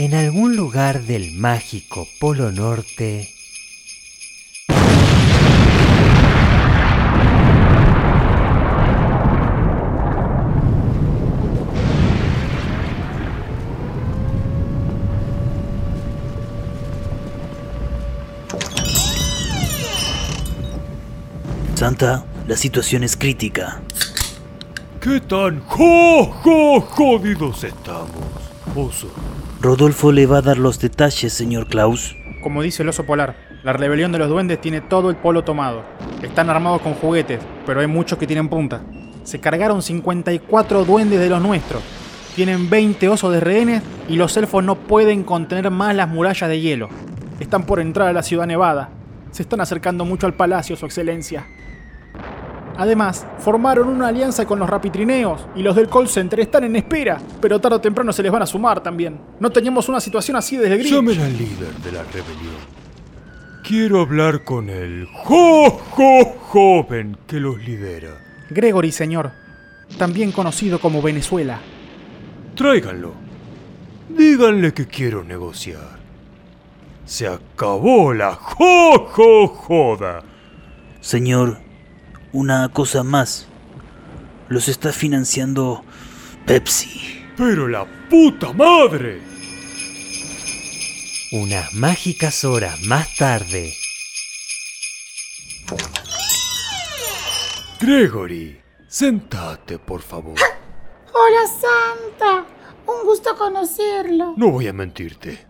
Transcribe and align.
En 0.00 0.14
algún 0.14 0.54
lugar 0.54 1.02
del 1.02 1.32
mágico 1.32 2.06
Polo 2.20 2.52
Norte... 2.52 3.34
Santa, 21.74 22.24
la 22.46 22.56
situación 22.56 23.02
es 23.02 23.16
crítica. 23.16 23.82
¿Qué 25.00 25.20
tan 25.22 25.58
jo, 25.62 26.24
jo, 26.26 26.80
jodidos 26.82 27.64
estamos, 27.64 28.12
oso? 28.76 29.08
Rodolfo 29.60 30.12
le 30.12 30.24
va 30.26 30.38
a 30.38 30.42
dar 30.42 30.56
los 30.56 30.78
detalles, 30.78 31.32
señor 31.32 31.66
Klaus. 31.66 32.16
Como 32.44 32.62
dice 32.62 32.84
el 32.84 32.90
oso 32.90 33.04
polar, 33.04 33.34
la 33.64 33.72
rebelión 33.72 34.12
de 34.12 34.18
los 34.18 34.28
duendes 34.28 34.60
tiene 34.60 34.80
todo 34.80 35.10
el 35.10 35.16
polo 35.16 35.42
tomado. 35.42 35.82
Están 36.22 36.48
armados 36.48 36.80
con 36.80 36.94
juguetes, 36.94 37.40
pero 37.66 37.80
hay 37.80 37.88
muchos 37.88 38.18
que 38.18 38.26
tienen 38.28 38.48
punta. 38.48 38.82
Se 39.24 39.40
cargaron 39.40 39.82
54 39.82 40.84
duendes 40.84 41.18
de 41.18 41.28
los 41.28 41.42
nuestros. 41.42 41.82
Tienen 42.36 42.70
20 42.70 43.08
osos 43.08 43.32
de 43.32 43.40
rehenes 43.40 43.82
y 44.08 44.14
los 44.14 44.36
elfos 44.36 44.62
no 44.62 44.76
pueden 44.76 45.24
contener 45.24 45.72
más 45.72 45.92
las 45.96 46.08
murallas 46.08 46.48
de 46.48 46.60
hielo. 46.60 46.88
Están 47.40 47.64
por 47.64 47.80
entrar 47.80 48.06
a 48.06 48.12
la 48.12 48.22
ciudad 48.22 48.46
nevada. 48.46 48.90
Se 49.32 49.42
están 49.42 49.60
acercando 49.60 50.04
mucho 50.04 50.26
al 50.28 50.34
palacio, 50.34 50.76
su 50.76 50.86
excelencia. 50.86 51.48
Además, 52.78 53.26
formaron 53.40 53.88
una 53.88 54.06
alianza 54.06 54.46
con 54.46 54.60
los 54.60 54.70
rapitrineos 54.70 55.44
y 55.56 55.62
los 55.62 55.74
del 55.74 55.88
call 55.88 56.08
center 56.08 56.38
están 56.38 56.62
en 56.62 56.76
espera, 56.76 57.20
pero 57.40 57.60
tarde 57.60 57.74
o 57.74 57.80
temprano 57.80 58.12
se 58.12 58.22
les 58.22 58.30
van 58.30 58.42
a 58.42 58.46
sumar 58.46 58.80
también. 58.80 59.20
No 59.40 59.50
teníamos 59.50 59.88
una 59.88 60.00
situación 60.00 60.36
así 60.36 60.56
desde 60.56 60.76
Grinch. 60.76 60.94
Llamen 60.94 61.20
al 61.20 61.36
líder 61.36 61.74
de 61.82 61.90
la 61.90 62.04
rebelión. 62.04 62.78
Quiero 63.64 64.02
hablar 64.02 64.44
con 64.44 64.70
el 64.70 65.08
jo, 65.12 65.70
jo, 65.90 66.36
joven 66.38 67.16
que 67.26 67.40
los 67.40 67.58
lidera. 67.58 68.16
Gregory, 68.48 68.92
señor, 68.92 69.32
también 69.98 70.30
conocido 70.30 70.78
como 70.78 71.02
Venezuela. 71.02 71.58
Tráiganlo. 72.54 73.12
Díganle 74.08 74.72
que 74.72 74.86
quiero 74.86 75.24
negociar. 75.24 75.98
Se 77.04 77.26
acabó 77.26 78.14
la 78.14 78.36
jo, 78.36 79.08
jo, 79.10 79.48
joda. 79.48 80.22
Señor, 81.00 81.58
una 82.32 82.68
cosa 82.70 83.02
más. 83.02 83.46
Los 84.48 84.68
está 84.68 84.92
financiando 84.92 85.84
Pepsi. 86.46 87.24
Pero 87.36 87.68
la 87.68 87.86
puta 88.08 88.52
madre. 88.52 89.20
Unas 91.32 91.72
mágicas 91.74 92.44
horas 92.44 92.80
más 92.82 93.14
tarde. 93.16 93.74
Gregory, 97.80 98.60
sentate, 98.88 99.78
por 99.78 100.02
favor. 100.02 100.36
Hola 101.12 101.46
Santa, 101.46 102.46
un 102.86 103.04
gusto 103.04 103.36
conocerlo. 103.36 104.34
No 104.36 104.50
voy 104.50 104.66
a 104.66 104.72
mentirte. 104.72 105.46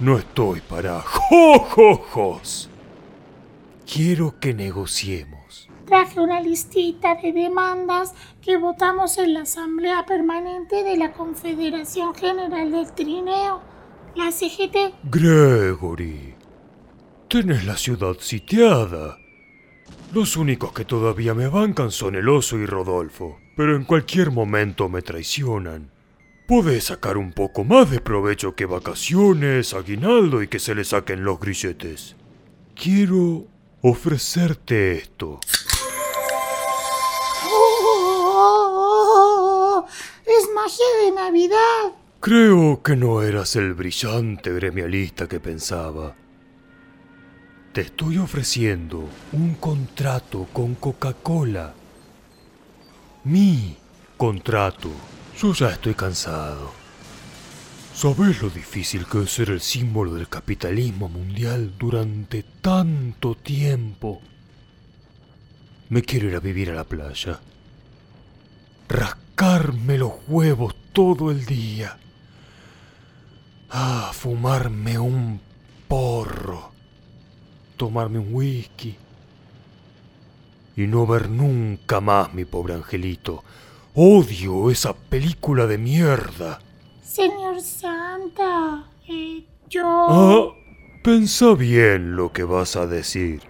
No 0.00 0.16
estoy 0.16 0.60
para 0.60 1.00
jojojos. 1.02 2.70
Quiero 3.90 4.38
que 4.38 4.52
negociemos. 4.52 5.66
Traje 5.86 6.20
una 6.20 6.42
listita 6.42 7.14
de 7.14 7.32
demandas 7.32 8.12
que 8.42 8.58
votamos 8.58 9.16
en 9.16 9.32
la 9.32 9.40
Asamblea 9.40 10.04
Permanente 10.04 10.84
de 10.84 10.98
la 10.98 11.14
Confederación 11.14 12.14
General 12.14 12.70
del 12.70 12.92
Trineo, 12.92 13.62
la 14.14 14.30
CGT. 14.30 14.94
Gregory, 15.04 16.34
tenés 17.28 17.64
la 17.64 17.78
ciudad 17.78 18.16
sitiada. 18.18 19.16
Los 20.12 20.36
únicos 20.36 20.74
que 20.74 20.84
todavía 20.84 21.32
me 21.32 21.48
bancan 21.48 21.90
son 21.90 22.14
el 22.14 22.28
oso 22.28 22.58
y 22.58 22.66
Rodolfo, 22.66 23.38
pero 23.56 23.74
en 23.74 23.84
cualquier 23.84 24.30
momento 24.30 24.90
me 24.90 25.00
traicionan. 25.00 25.90
Podés 26.46 26.84
sacar 26.84 27.16
un 27.16 27.32
poco 27.32 27.64
más 27.64 27.90
de 27.90 28.02
provecho 28.02 28.54
que 28.54 28.66
vacaciones, 28.66 29.72
aguinaldo 29.72 30.42
y 30.42 30.48
que 30.48 30.58
se 30.58 30.74
le 30.74 30.84
saquen 30.84 31.24
los 31.24 31.40
grilletes. 31.40 32.16
Quiero 32.74 33.46
ofrecerte 33.82 34.92
esto. 34.92 35.40
¡Oh! 38.30 39.06
¡Es 40.26 40.48
magia 40.54 40.84
de 41.02 41.12
Navidad! 41.12 41.92
Creo 42.20 42.82
que 42.82 42.96
no 42.96 43.22
eras 43.22 43.54
el 43.56 43.74
brillante 43.74 44.52
gremialista 44.52 45.28
que 45.28 45.38
pensaba. 45.38 46.16
Te 47.72 47.82
estoy 47.82 48.18
ofreciendo 48.18 49.08
un 49.32 49.54
contrato 49.54 50.48
con 50.52 50.74
Coca-Cola. 50.74 51.74
Mi 53.24 53.76
contrato. 54.16 54.90
Yo 55.40 55.52
ya 55.52 55.70
estoy 55.70 55.94
cansado. 55.94 56.72
¿Sabes 57.98 58.42
lo 58.42 58.48
difícil 58.48 59.06
que 59.06 59.24
es 59.24 59.32
ser 59.32 59.50
el 59.50 59.60
símbolo 59.60 60.14
del 60.14 60.28
capitalismo 60.28 61.08
mundial 61.08 61.74
durante 61.76 62.44
tanto 62.44 63.34
tiempo? 63.34 64.22
Me 65.88 66.02
quiero 66.02 66.28
ir 66.28 66.36
a 66.36 66.38
vivir 66.38 66.70
a 66.70 66.74
la 66.74 66.84
playa. 66.84 67.40
Rascarme 68.88 69.98
los 69.98 70.12
huevos 70.28 70.76
todo 70.92 71.32
el 71.32 71.44
día. 71.44 71.98
Ah, 73.68 74.12
fumarme 74.14 74.96
un 75.00 75.40
porro. 75.88 76.70
Tomarme 77.76 78.20
un 78.20 78.32
whisky. 78.32 78.96
Y 80.76 80.86
no 80.86 81.04
ver 81.04 81.28
nunca 81.28 82.00
más 82.00 82.32
mi 82.32 82.44
pobre 82.44 82.74
angelito. 82.74 83.42
Odio 83.96 84.70
esa 84.70 84.94
película 84.94 85.66
de 85.66 85.78
mierda. 85.78 86.60
Señor 87.08 87.62
Santa, 87.62 88.84
eh, 89.08 89.42
yo... 89.66 89.82
Ah, 89.86 90.54
pensa 91.02 91.54
bien 91.54 92.16
lo 92.16 92.30
que 92.34 92.44
vas 92.44 92.76
a 92.76 92.86
decir. 92.86 93.40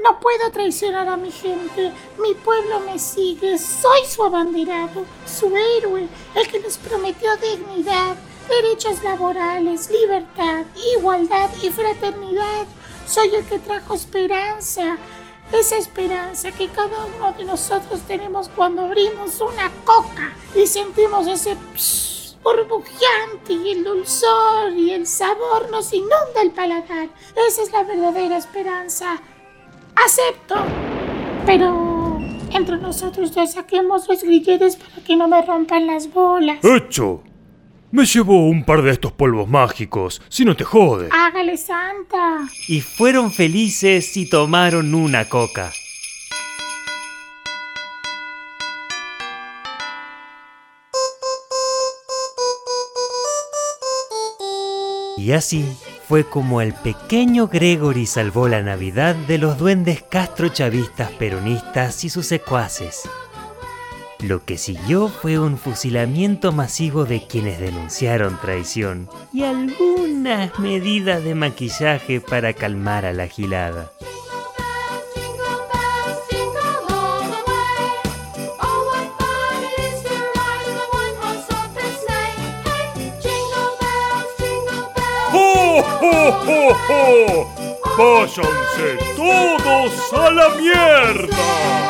No 0.00 0.20
puedo 0.20 0.52
traicionar 0.52 1.08
a 1.08 1.16
mi 1.16 1.32
gente. 1.32 1.90
Mi 2.22 2.34
pueblo 2.34 2.78
me 2.86 3.00
sigue. 3.00 3.58
Soy 3.58 4.06
su 4.08 4.22
abanderado, 4.22 5.04
su 5.26 5.52
héroe, 5.56 6.06
el 6.36 6.48
que 6.48 6.60
les 6.60 6.78
prometió 6.78 7.30
dignidad, 7.38 8.16
derechos 8.48 9.02
laborales, 9.02 9.90
libertad, 9.90 10.64
igualdad 10.96 11.50
y 11.64 11.70
fraternidad. 11.70 12.64
Soy 13.08 13.34
el 13.34 13.44
que 13.44 13.58
trajo 13.58 13.94
esperanza. 13.94 14.98
Esa 15.52 15.78
esperanza 15.78 16.52
que 16.52 16.68
cada 16.68 17.06
uno 17.06 17.32
de 17.32 17.44
nosotros 17.44 18.02
tenemos 18.06 18.48
cuando 18.50 18.82
abrimos 18.82 19.40
una 19.40 19.68
coca 19.84 20.32
y 20.54 20.64
sentimos 20.64 21.26
ese 21.26 21.56
psh, 21.74 22.09
burbujeante 22.42 23.52
y 23.52 23.72
el 23.72 23.84
dulzor 23.84 24.72
y 24.76 24.90
el 24.92 25.06
sabor 25.06 25.70
nos 25.70 25.92
inunda 25.92 26.42
el 26.42 26.50
paladar. 26.50 27.08
Esa 27.48 27.62
es 27.62 27.72
la 27.72 27.84
verdadera 27.84 28.36
esperanza. 28.36 29.20
Acepto. 29.94 30.56
Pero 31.46 32.18
entre 32.52 32.76
nosotros 32.78 33.34
dos 33.34 33.52
saquemos 33.52 34.08
los 34.08 34.22
grilletes 34.22 34.76
para 34.76 35.04
que 35.04 35.16
no 35.16 35.28
me 35.28 35.42
rompan 35.42 35.86
las 35.86 36.12
bolas. 36.12 36.58
¡Hecho! 36.64 37.22
Me 37.92 38.04
llevo 38.04 38.46
un 38.46 38.64
par 38.64 38.82
de 38.82 38.92
estos 38.92 39.10
polvos 39.10 39.48
mágicos, 39.48 40.22
si 40.28 40.44
no 40.44 40.54
te 40.54 40.62
jode. 40.62 41.08
Hágale 41.10 41.56
santa. 41.56 42.48
Y 42.68 42.80
fueron 42.80 43.32
felices 43.32 44.16
y 44.16 44.30
tomaron 44.30 44.94
una 44.94 45.28
coca. 45.28 45.72
Y 55.20 55.32
así 55.32 55.66
fue 56.08 56.24
como 56.24 56.62
el 56.62 56.72
pequeño 56.72 57.48
Gregory 57.48 58.06
salvó 58.06 58.48
la 58.48 58.62
Navidad 58.62 59.14
de 59.14 59.36
los 59.36 59.58
duendes 59.58 60.02
castrochavistas 60.02 61.10
peronistas 61.10 62.04
y 62.04 62.08
sus 62.08 62.24
secuaces. 62.24 63.02
Lo 64.20 64.46
que 64.46 64.56
siguió 64.56 65.08
fue 65.08 65.38
un 65.38 65.58
fusilamiento 65.58 66.52
masivo 66.52 67.04
de 67.04 67.26
quienes 67.26 67.60
denunciaron 67.60 68.40
traición 68.40 69.10
y 69.30 69.42
algunas 69.42 70.58
medidas 70.58 71.22
de 71.22 71.34
maquillaje 71.34 72.22
para 72.22 72.54
calmar 72.54 73.04
a 73.04 73.12
la 73.12 73.26
gilada. 73.26 73.92
¡Oh, 86.02 86.06
oh, 86.46 86.76
oh, 86.88 87.46
oh! 87.48 87.96
¡Váyanse 87.98 88.96
todos 89.16 90.12
a 90.14 90.30
la 90.30 90.48
mierda! 90.50 91.89